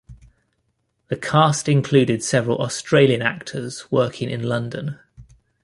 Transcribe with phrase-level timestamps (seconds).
[1.09, 4.97] The cast included several Australian actors working in London.